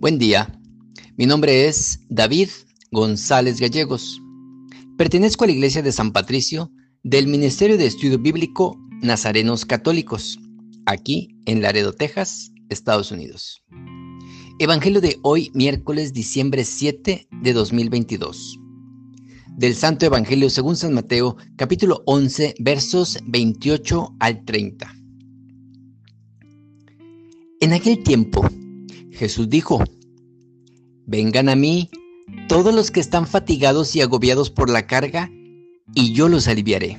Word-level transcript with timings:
Buen 0.00 0.16
día, 0.16 0.56
mi 1.16 1.26
nombre 1.26 1.66
es 1.66 1.98
David 2.08 2.50
González 2.92 3.58
Gallegos. 3.58 4.22
Pertenezco 4.96 5.42
a 5.42 5.48
la 5.48 5.54
Iglesia 5.54 5.82
de 5.82 5.90
San 5.90 6.12
Patricio 6.12 6.70
del 7.02 7.26
Ministerio 7.26 7.76
de 7.76 7.86
Estudio 7.86 8.16
Bíblico 8.16 8.78
Nazarenos 9.02 9.64
Católicos, 9.64 10.38
aquí 10.86 11.34
en 11.46 11.62
Laredo, 11.62 11.92
Texas, 11.92 12.52
Estados 12.68 13.10
Unidos. 13.10 13.64
Evangelio 14.60 15.00
de 15.00 15.18
hoy, 15.24 15.50
miércoles, 15.52 16.12
diciembre 16.12 16.62
7 16.62 17.26
de 17.42 17.52
2022. 17.52 18.56
Del 19.56 19.74
Santo 19.74 20.06
Evangelio 20.06 20.48
según 20.48 20.76
San 20.76 20.94
Mateo, 20.94 21.36
capítulo 21.56 22.04
11, 22.06 22.54
versos 22.60 23.18
28 23.26 24.14
al 24.20 24.44
30. 24.44 24.94
En 27.60 27.72
aquel 27.72 28.00
tiempo, 28.04 28.48
Jesús 29.18 29.50
dijo, 29.50 29.82
Vengan 31.06 31.48
a 31.48 31.56
mí 31.56 31.90
todos 32.48 32.74
los 32.74 32.90
que 32.90 33.00
están 33.00 33.26
fatigados 33.26 33.96
y 33.96 34.00
agobiados 34.00 34.50
por 34.50 34.70
la 34.70 34.86
carga, 34.86 35.30
y 35.94 36.12
yo 36.12 36.28
los 36.28 36.46
aliviaré. 36.46 36.98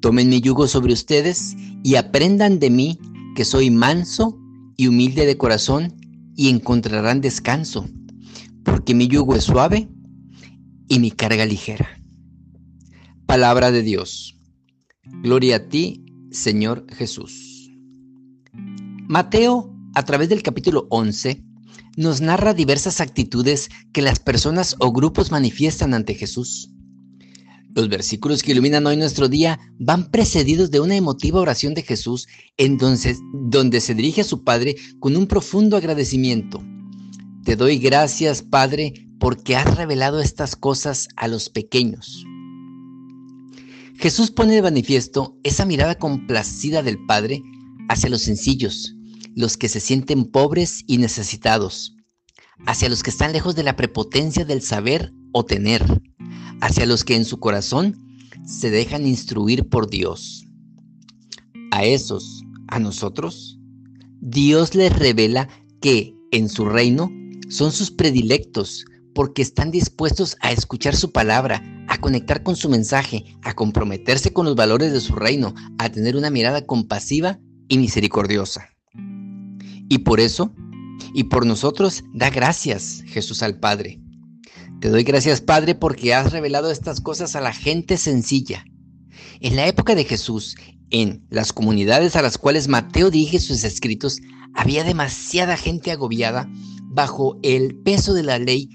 Tomen 0.00 0.28
mi 0.28 0.40
yugo 0.40 0.66
sobre 0.68 0.92
ustedes 0.92 1.56
y 1.82 1.96
aprendan 1.96 2.58
de 2.60 2.70
mí 2.70 2.98
que 3.34 3.44
soy 3.44 3.70
manso 3.70 4.38
y 4.76 4.86
humilde 4.86 5.26
de 5.26 5.36
corazón 5.36 5.94
y 6.36 6.48
encontrarán 6.48 7.20
descanso, 7.20 7.88
porque 8.64 8.94
mi 8.94 9.08
yugo 9.08 9.34
es 9.34 9.44
suave 9.44 9.88
y 10.88 10.98
mi 11.00 11.10
carga 11.10 11.44
ligera. 11.44 11.88
Palabra 13.26 13.70
de 13.70 13.82
Dios. 13.82 14.38
Gloria 15.22 15.56
a 15.56 15.68
ti, 15.68 16.06
Señor 16.30 16.86
Jesús. 16.94 17.70
Mateo, 19.08 19.77
a 19.98 20.04
través 20.04 20.28
del 20.28 20.44
capítulo 20.44 20.86
11, 20.90 21.42
nos 21.96 22.20
narra 22.20 22.54
diversas 22.54 23.00
actitudes 23.00 23.68
que 23.92 24.00
las 24.00 24.20
personas 24.20 24.76
o 24.78 24.92
grupos 24.92 25.32
manifiestan 25.32 25.92
ante 25.92 26.14
Jesús. 26.14 26.70
Los 27.74 27.88
versículos 27.88 28.44
que 28.44 28.52
iluminan 28.52 28.86
hoy 28.86 28.96
nuestro 28.96 29.28
día 29.28 29.58
van 29.80 30.12
precedidos 30.12 30.70
de 30.70 30.78
una 30.78 30.94
emotiva 30.94 31.40
oración 31.40 31.74
de 31.74 31.82
Jesús 31.82 32.28
entonces, 32.56 33.18
donde 33.32 33.80
se 33.80 33.96
dirige 33.96 34.20
a 34.20 34.24
su 34.24 34.44
Padre 34.44 34.76
con 35.00 35.16
un 35.16 35.26
profundo 35.26 35.76
agradecimiento. 35.76 36.62
Te 37.42 37.56
doy 37.56 37.78
gracias, 37.78 38.42
Padre, 38.42 39.08
porque 39.18 39.56
has 39.56 39.76
revelado 39.76 40.20
estas 40.20 40.54
cosas 40.54 41.08
a 41.16 41.26
los 41.26 41.50
pequeños. 41.50 42.24
Jesús 43.96 44.30
pone 44.30 44.54
de 44.54 44.62
manifiesto 44.62 45.36
esa 45.42 45.64
mirada 45.64 45.96
complacida 45.96 46.84
del 46.84 47.04
Padre 47.04 47.42
hacia 47.88 48.10
los 48.10 48.22
sencillos, 48.22 48.94
los 49.38 49.56
que 49.56 49.68
se 49.68 49.78
sienten 49.78 50.24
pobres 50.24 50.82
y 50.88 50.98
necesitados, 50.98 51.94
hacia 52.66 52.88
los 52.88 53.04
que 53.04 53.10
están 53.10 53.32
lejos 53.32 53.54
de 53.54 53.62
la 53.62 53.76
prepotencia 53.76 54.44
del 54.44 54.62
saber 54.62 55.12
o 55.30 55.44
tener, 55.44 56.02
hacia 56.60 56.86
los 56.86 57.04
que 57.04 57.14
en 57.14 57.24
su 57.24 57.38
corazón 57.38 58.04
se 58.44 58.68
dejan 58.68 59.06
instruir 59.06 59.68
por 59.68 59.88
Dios. 59.88 60.44
A 61.70 61.84
esos, 61.84 62.42
a 62.66 62.80
nosotros, 62.80 63.60
Dios 64.20 64.74
les 64.74 64.92
revela 64.98 65.48
que 65.80 66.16
en 66.32 66.48
su 66.48 66.64
reino 66.64 67.08
son 67.48 67.70
sus 67.70 67.92
predilectos 67.92 68.86
porque 69.14 69.42
están 69.42 69.70
dispuestos 69.70 70.36
a 70.40 70.50
escuchar 70.50 70.96
su 70.96 71.12
palabra, 71.12 71.62
a 71.86 72.00
conectar 72.00 72.42
con 72.42 72.56
su 72.56 72.68
mensaje, 72.68 73.36
a 73.42 73.54
comprometerse 73.54 74.32
con 74.32 74.46
los 74.46 74.56
valores 74.56 74.92
de 74.92 75.00
su 75.00 75.14
reino, 75.14 75.54
a 75.78 75.92
tener 75.92 76.16
una 76.16 76.30
mirada 76.30 76.66
compasiva 76.66 77.38
y 77.68 77.78
misericordiosa. 77.78 78.70
Y 79.88 79.98
por 79.98 80.20
eso, 80.20 80.54
y 81.14 81.24
por 81.24 81.46
nosotros, 81.46 82.04
da 82.12 82.30
gracias 82.30 83.02
Jesús 83.06 83.42
al 83.42 83.58
Padre. 83.58 84.00
Te 84.80 84.90
doy 84.90 85.02
gracias 85.02 85.40
Padre 85.40 85.74
porque 85.74 86.14
has 86.14 86.32
revelado 86.32 86.70
estas 86.70 87.00
cosas 87.00 87.34
a 87.34 87.40
la 87.40 87.52
gente 87.52 87.96
sencilla. 87.96 88.64
En 89.40 89.56
la 89.56 89.66
época 89.66 89.94
de 89.94 90.04
Jesús, 90.04 90.56
en 90.90 91.26
las 91.30 91.52
comunidades 91.52 92.16
a 92.16 92.22
las 92.22 92.38
cuales 92.38 92.68
Mateo 92.68 93.10
dirige 93.10 93.40
sus 93.40 93.64
escritos, 93.64 94.20
había 94.54 94.84
demasiada 94.84 95.56
gente 95.56 95.90
agobiada 95.90 96.48
bajo 96.84 97.38
el 97.42 97.76
peso 97.76 98.14
de 98.14 98.22
la 98.22 98.38
ley. 98.38 98.68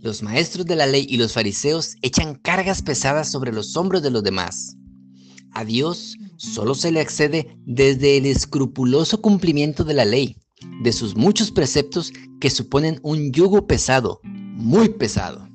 Los 0.00 0.22
maestros 0.22 0.66
de 0.66 0.76
la 0.76 0.86
ley 0.86 1.06
y 1.08 1.16
los 1.16 1.34
fariseos 1.34 1.96
echan 2.02 2.34
cargas 2.34 2.82
pesadas 2.82 3.30
sobre 3.30 3.52
los 3.52 3.76
hombros 3.76 4.02
de 4.02 4.10
los 4.10 4.22
demás. 4.22 4.76
A 5.52 5.64
Dios 5.64 6.16
solo 6.36 6.74
se 6.74 6.92
le 6.92 7.00
accede 7.00 7.56
desde 7.66 8.16
el 8.16 8.26
escrupuloso 8.26 9.20
cumplimiento 9.20 9.84
de 9.84 9.94
la 9.94 10.04
ley, 10.04 10.36
de 10.82 10.92
sus 10.92 11.16
muchos 11.16 11.50
preceptos 11.50 12.12
que 12.40 12.50
suponen 12.50 13.00
un 13.02 13.32
yugo 13.32 13.66
pesado, 13.66 14.20
muy 14.24 14.88
pesado. 14.90 15.48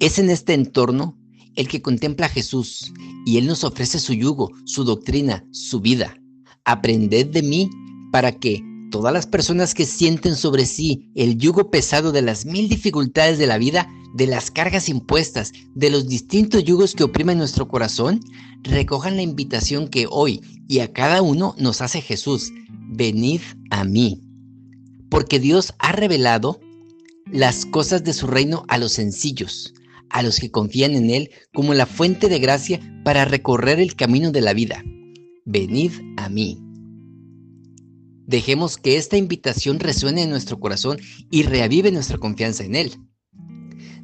Es 0.00 0.18
en 0.18 0.30
este 0.30 0.54
entorno 0.54 1.18
el 1.54 1.68
que 1.68 1.82
contempla 1.82 2.26
a 2.26 2.30
Jesús 2.30 2.92
y 3.26 3.38
Él 3.38 3.46
nos 3.46 3.64
ofrece 3.64 3.98
su 3.98 4.12
yugo, 4.12 4.50
su 4.64 4.84
doctrina, 4.84 5.46
su 5.52 5.80
vida. 5.80 6.16
Aprended 6.64 7.26
de 7.28 7.42
mí 7.42 7.70
para 8.10 8.32
que 8.32 8.62
todas 8.94 9.12
las 9.12 9.26
personas 9.26 9.74
que 9.74 9.86
sienten 9.86 10.36
sobre 10.36 10.66
sí 10.66 11.10
el 11.16 11.36
yugo 11.36 11.68
pesado 11.68 12.12
de 12.12 12.22
las 12.22 12.46
mil 12.46 12.68
dificultades 12.68 13.38
de 13.38 13.48
la 13.48 13.58
vida, 13.58 13.88
de 14.14 14.28
las 14.28 14.52
cargas 14.52 14.88
impuestas, 14.88 15.50
de 15.74 15.90
los 15.90 16.06
distintos 16.06 16.62
yugos 16.62 16.94
que 16.94 17.02
oprimen 17.02 17.38
nuestro 17.38 17.66
corazón, 17.66 18.20
recojan 18.62 19.16
la 19.16 19.22
invitación 19.22 19.88
que 19.88 20.06
hoy 20.08 20.42
y 20.68 20.78
a 20.78 20.92
cada 20.92 21.22
uno 21.22 21.56
nos 21.58 21.80
hace 21.80 22.02
Jesús. 22.02 22.52
Venid 22.88 23.40
a 23.70 23.82
mí. 23.82 24.22
Porque 25.10 25.40
Dios 25.40 25.74
ha 25.80 25.90
revelado 25.90 26.60
las 27.26 27.66
cosas 27.66 28.04
de 28.04 28.12
su 28.12 28.28
reino 28.28 28.64
a 28.68 28.78
los 28.78 28.92
sencillos, 28.92 29.74
a 30.08 30.22
los 30.22 30.38
que 30.38 30.52
confían 30.52 30.92
en 30.92 31.10
Él 31.10 31.30
como 31.52 31.74
la 31.74 31.86
fuente 31.86 32.28
de 32.28 32.38
gracia 32.38 32.78
para 33.04 33.24
recorrer 33.24 33.80
el 33.80 33.96
camino 33.96 34.30
de 34.30 34.40
la 34.40 34.52
vida. 34.52 34.84
Venid 35.46 35.90
a 36.16 36.28
mí. 36.28 36.60
Dejemos 38.26 38.78
que 38.78 38.96
esta 38.96 39.16
invitación 39.16 39.80
resuene 39.80 40.22
en 40.22 40.30
nuestro 40.30 40.58
corazón 40.58 40.98
y 41.30 41.42
reavive 41.42 41.92
nuestra 41.92 42.18
confianza 42.18 42.64
en 42.64 42.74
Él. 42.74 42.92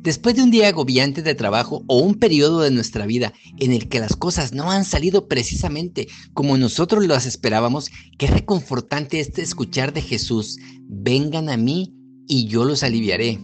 Después 0.02 0.34
de 0.34 0.42
un 0.42 0.50
día 0.50 0.68
agobiante 0.68 1.22
de 1.22 1.34
trabajo 1.34 1.84
o 1.86 1.98
un 1.98 2.14
periodo 2.14 2.60
de 2.60 2.70
nuestra 2.70 3.04
vida 3.04 3.34
en 3.58 3.72
el 3.72 3.88
que 3.90 4.00
las 4.00 4.16
cosas 4.16 4.54
no 4.54 4.70
han 4.70 4.86
salido 4.86 5.28
precisamente 5.28 6.08
como 6.32 6.56
nosotros 6.56 7.06
las 7.06 7.26
esperábamos, 7.26 7.90
qué 8.16 8.26
reconfortante 8.26 9.20
es 9.20 9.36
escuchar 9.38 9.92
de 9.92 10.00
Jesús, 10.00 10.56
vengan 10.88 11.50
a 11.50 11.58
mí 11.58 11.94
y 12.26 12.46
yo 12.46 12.64
los 12.64 12.82
aliviaré. 12.82 13.40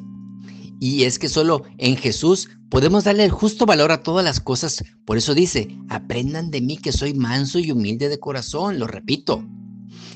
Y 0.81 1.05
es 1.05 1.19
que 1.19 1.29
solo 1.29 1.63
en 1.77 1.97
Jesús 1.97 2.49
podemos 2.71 3.05
darle 3.05 3.25
el 3.25 3.31
justo 3.31 3.67
valor 3.67 3.93
a 3.93 4.03
todas 4.03 4.25
las 4.25 4.41
cosas. 4.41 4.83
Por 5.05 5.19
eso 5.19 5.35
dice, 5.35 5.69
aprendan 5.91 6.51
de 6.51 6.63
mí 6.63 6.79
que 6.79 6.93
soy 6.93 7.13
manso 7.13 7.59
y 7.59 7.71
humilde 7.71 8.09
de 8.09 8.19
corazón, 8.19 8.79
lo 8.79 8.87
repito. 8.87 9.47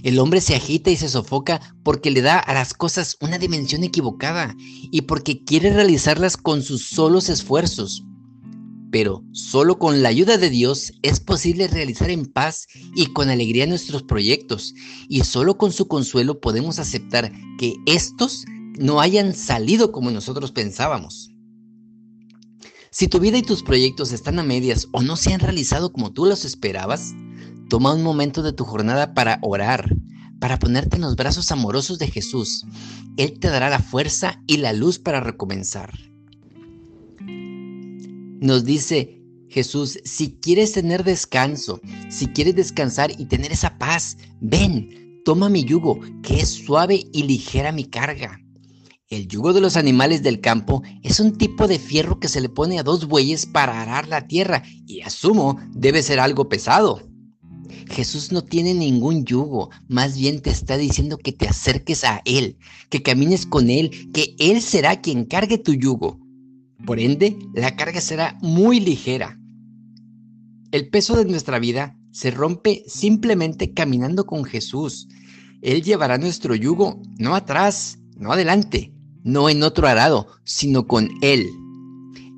El 0.02 0.18
hombre 0.18 0.40
se 0.40 0.54
agita 0.54 0.90
y 0.90 0.96
se 0.96 1.08
sofoca 1.08 1.60
porque 1.82 2.10
le 2.10 2.22
da 2.22 2.38
a 2.38 2.54
las 2.54 2.74
cosas 2.74 3.16
una 3.20 3.38
dimensión 3.38 3.84
equivocada 3.84 4.54
y 4.58 5.02
porque 5.02 5.44
quiere 5.44 5.72
realizarlas 5.72 6.36
con 6.36 6.62
sus 6.62 6.88
solos 6.88 7.28
esfuerzos. 7.28 8.04
Pero 8.90 9.22
solo 9.32 9.78
con 9.78 10.02
la 10.02 10.08
ayuda 10.08 10.36
de 10.36 10.50
Dios 10.50 10.92
es 11.02 11.20
posible 11.20 11.68
realizar 11.68 12.10
en 12.10 12.26
paz 12.26 12.66
y 12.94 13.06
con 13.06 13.28
alegría 13.28 13.66
nuestros 13.66 14.02
proyectos 14.02 14.74
y 15.08 15.22
solo 15.22 15.58
con 15.58 15.72
su 15.72 15.86
consuelo 15.86 16.40
podemos 16.40 16.78
aceptar 16.78 17.30
que 17.58 17.76
estos 17.86 18.44
no 18.78 19.00
hayan 19.00 19.34
salido 19.34 19.92
como 19.92 20.10
nosotros 20.10 20.50
pensábamos. 20.50 21.30
Si 22.90 23.06
tu 23.06 23.20
vida 23.20 23.38
y 23.38 23.42
tus 23.42 23.62
proyectos 23.62 24.10
están 24.10 24.40
a 24.40 24.42
medias 24.42 24.88
o 24.92 25.02
no 25.02 25.14
se 25.14 25.32
han 25.32 25.40
realizado 25.40 25.92
como 25.92 26.12
tú 26.12 26.26
los 26.26 26.44
esperabas, 26.44 27.12
Toma 27.70 27.94
un 27.94 28.02
momento 28.02 28.42
de 28.42 28.52
tu 28.52 28.64
jornada 28.64 29.14
para 29.14 29.38
orar, 29.42 29.94
para 30.40 30.58
ponerte 30.58 30.96
en 30.96 31.02
los 31.02 31.14
brazos 31.14 31.52
amorosos 31.52 32.00
de 32.00 32.08
Jesús. 32.08 32.66
Él 33.16 33.38
te 33.38 33.48
dará 33.48 33.70
la 33.70 33.78
fuerza 33.78 34.42
y 34.48 34.56
la 34.56 34.72
luz 34.72 34.98
para 34.98 35.20
recomenzar. 35.20 35.92
Nos 38.40 38.64
dice 38.64 39.22
Jesús, 39.48 40.00
si 40.04 40.32
quieres 40.40 40.72
tener 40.72 41.04
descanso, 41.04 41.80
si 42.08 42.26
quieres 42.26 42.56
descansar 42.56 43.12
y 43.16 43.26
tener 43.26 43.52
esa 43.52 43.78
paz, 43.78 44.16
ven, 44.40 45.22
toma 45.24 45.48
mi 45.48 45.62
yugo, 45.64 46.00
que 46.24 46.40
es 46.40 46.48
suave 46.48 47.06
y 47.12 47.22
ligera 47.22 47.70
mi 47.70 47.84
carga. 47.84 48.40
El 49.08 49.28
yugo 49.28 49.52
de 49.52 49.60
los 49.60 49.76
animales 49.76 50.24
del 50.24 50.40
campo 50.40 50.82
es 51.04 51.20
un 51.20 51.38
tipo 51.38 51.68
de 51.68 51.78
fierro 51.78 52.18
que 52.18 52.26
se 52.26 52.40
le 52.40 52.48
pone 52.48 52.80
a 52.80 52.82
dos 52.82 53.06
bueyes 53.06 53.46
para 53.46 53.80
arar 53.80 54.08
la 54.08 54.26
tierra 54.26 54.64
y 54.88 55.02
asumo 55.02 55.56
debe 55.70 56.02
ser 56.02 56.18
algo 56.18 56.48
pesado. 56.48 57.09
Jesús 57.90 58.30
no 58.30 58.42
tiene 58.42 58.72
ningún 58.72 59.24
yugo, 59.24 59.70
más 59.88 60.16
bien 60.16 60.40
te 60.40 60.50
está 60.50 60.76
diciendo 60.76 61.18
que 61.18 61.32
te 61.32 61.48
acerques 61.48 62.04
a 62.04 62.22
Él, 62.24 62.56
que 62.88 63.02
camines 63.02 63.46
con 63.46 63.68
Él, 63.68 64.10
que 64.12 64.36
Él 64.38 64.62
será 64.62 65.00
quien 65.00 65.24
cargue 65.24 65.58
tu 65.58 65.74
yugo. 65.74 66.18
Por 66.86 67.00
ende, 67.00 67.36
la 67.54 67.76
carga 67.76 68.00
será 68.00 68.38
muy 68.40 68.80
ligera. 68.80 69.38
El 70.70 70.88
peso 70.88 71.16
de 71.16 71.24
nuestra 71.24 71.58
vida 71.58 71.96
se 72.12 72.30
rompe 72.30 72.84
simplemente 72.86 73.74
caminando 73.74 74.24
con 74.24 74.44
Jesús. 74.44 75.08
Él 75.60 75.82
llevará 75.82 76.16
nuestro 76.16 76.54
yugo, 76.54 77.02
no 77.18 77.34
atrás, 77.34 77.98
no 78.16 78.32
adelante, 78.32 78.94
no 79.24 79.50
en 79.50 79.62
otro 79.62 79.88
arado, 79.88 80.28
sino 80.44 80.86
con 80.86 81.10
Él. 81.22 81.48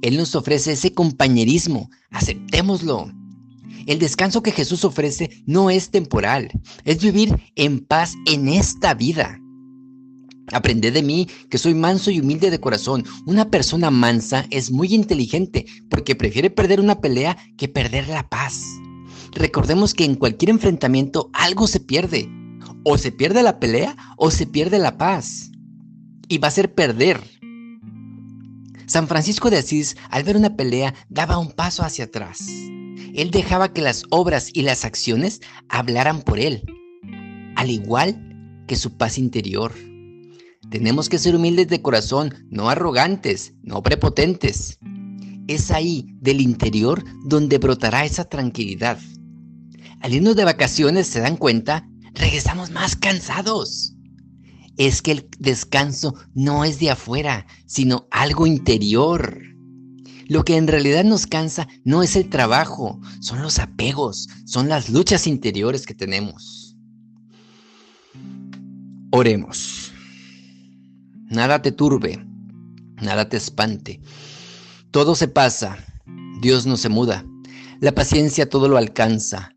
Él 0.00 0.16
nos 0.16 0.34
ofrece 0.34 0.72
ese 0.72 0.93
compañerismo, 0.93 1.90
aceptémoslo. 2.10 3.12
El 3.87 3.99
descanso 3.99 4.43
que 4.43 4.52
Jesús 4.52 4.84
ofrece 4.84 5.43
no 5.46 5.70
es 5.70 5.90
temporal, 5.90 6.50
es 6.84 7.02
vivir 7.02 7.40
en 7.56 7.81
paz 7.81 8.14
en 8.26 8.49
esta 8.49 8.94
vida. 8.94 9.38
Aprended 10.52 10.93
de 10.93 11.02
mí 11.02 11.29
que 11.49 11.58
soy 11.58 11.75
manso 11.75 12.11
y 12.11 12.20
humilde 12.20 12.50
de 12.50 12.61
corazón. 12.61 13.05
Una 13.26 13.50
persona 13.50 13.90
mansa 13.90 14.46
es 14.50 14.70
muy 14.70 14.94
inteligente 14.94 15.67
porque 15.88 16.14
prefiere 16.14 16.50
perder 16.50 16.81
una 16.81 17.00
pelea 17.00 17.37
que 17.56 17.69
perder 17.69 18.08
la 18.08 18.29
paz. 18.29 18.62
Recordemos 19.32 19.94
que 19.94 20.05
en 20.05 20.14
cualquier 20.14 20.50
enfrentamiento 20.50 21.31
algo 21.32 21.67
se 21.67 21.81
pierde. 21.81 22.28
O 22.85 22.99
se 22.99 23.12
pierde 23.12 23.43
la 23.43 23.61
pelea 23.61 23.96
o 24.17 24.31
se 24.31 24.46
pierde 24.46 24.78
la 24.78 24.99
paz. 24.99 25.50
Y 26.28 26.38
va 26.38 26.49
a 26.49 26.52
ser 26.52 26.75
perder. 26.75 27.20
San 28.87 29.08
Francisco 29.08 29.49
de 29.49 29.58
Asís, 29.58 29.96
al 30.11 30.25
ver 30.25 30.37
una 30.37 30.56
pelea, 30.56 30.94
daba 31.08 31.38
un 31.38 31.52
paso 31.52 31.82
hacia 31.82 32.06
atrás. 32.06 32.40
Él 33.14 33.31
dejaba 33.31 33.73
que 33.73 33.82
las 33.82 34.05
obras 34.11 34.50
y 34.53 34.62
las 34.62 34.85
acciones 34.85 35.41
hablaran 35.69 36.23
por 36.23 36.38
él, 36.38 36.64
al 37.56 37.70
igual 37.70 38.64
que 38.67 38.76
su 38.76 38.97
paz 38.97 39.19
interior. 39.19 39.73
Tenemos 40.70 41.11
que 41.11 41.19
ser 41.19 41.37
humildes 41.37 41.69
de 41.69 41.82
corazón, 41.82 42.35
no 42.49 42.70
arrogantes, 42.70 43.53
no 43.62 43.82
prepotentes. 43.82 44.79
Es 45.47 45.70
ahí, 45.70 46.06
del 46.20 46.41
interior, 46.41 47.05
donde 47.26 47.59
brotará 47.59 48.06
esa 48.06 48.25
tranquilidad. 48.25 48.99
Al 50.00 50.14
irnos 50.14 50.35
de 50.35 50.44
vacaciones, 50.44 51.06
¿se 51.06 51.20
dan 51.20 51.37
cuenta? 51.37 51.87
Regresamos 52.14 52.70
más 52.70 52.97
cansados. 52.97 53.94
Es 54.79 55.03
que 55.03 55.12
el 55.12 55.29
descanso 55.38 56.14
no 56.35 56.64
es 56.64 56.79
de 56.79 56.91
afuera, 56.91 57.47
sino 57.67 58.09
algo 58.11 58.47
interior. 58.47 59.51
Lo 60.32 60.46
que 60.46 60.56
en 60.56 60.67
realidad 60.67 61.05
nos 61.05 61.26
cansa 61.26 61.69
no 61.84 62.02
es 62.02 62.17
el 62.17 62.31
trabajo, 62.31 62.99
son 63.20 63.43
los 63.43 63.58
apegos, 63.58 64.31
son 64.46 64.67
las 64.67 64.88
luchas 64.88 65.26
interiores 65.26 65.84
que 65.84 65.93
tenemos. 65.93 66.75
Oremos. 69.11 69.93
Nada 71.29 71.61
te 71.61 71.70
turbe, 71.70 72.26
nada 73.02 73.29
te 73.29 73.37
espante. 73.37 74.00
Todo 74.90 75.17
se 75.17 75.29
pasa, 75.29 75.76
Dios 76.40 76.64
no 76.64 76.78
se 76.78 76.88
muda. 76.88 77.26
La 77.81 77.93
paciencia 77.93 78.49
todo 78.49 78.70
lo 78.70 78.78
alcanza. 78.78 79.55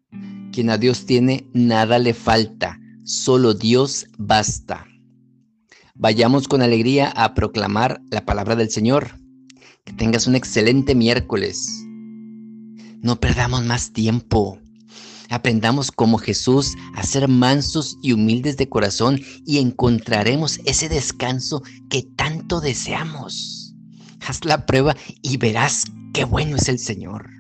Quien 0.52 0.70
a 0.70 0.78
Dios 0.78 1.06
tiene, 1.06 1.50
nada 1.54 2.00
le 2.00 2.14
falta, 2.14 2.82
solo 3.06 3.54
Dios 3.54 4.08
basta. 4.18 4.86
Vayamos 5.94 6.50
con 6.50 6.62
alegría 6.62 7.12
a 7.12 7.34
proclamar 7.34 8.02
la 8.12 8.26
palabra 8.26 8.58
del 8.58 8.70
Señor. 8.70 9.25
Que 9.86 9.94
tengas 9.94 10.26
un 10.26 10.36
excelente 10.36 10.96
miércoles. 10.96 11.68
No 13.02 13.20
perdamos 13.20 13.64
más 13.64 13.94
tiempo. 13.94 14.60
Aprendamos 15.30 15.92
como 15.92 16.18
Jesús 16.18 16.76
a 16.96 17.04
ser 17.04 17.28
mansos 17.28 17.98
y 18.02 18.12
humildes 18.12 18.58
de 18.58 18.68
corazón 18.68 19.22
y 19.46 19.60
encontraremos 19.60 20.60
ese 20.66 20.90
descanso 20.90 21.62
que 21.90 22.02
tanto 22.02 22.62
deseamos. 22.62 23.76
Haz 24.28 24.44
la 24.44 24.66
prueba 24.66 24.96
y 25.22 25.38
verás 25.38 25.84
qué 26.14 26.26
bueno 26.26 26.56
es 26.56 26.68
el 26.68 26.80
Señor. 26.80 27.35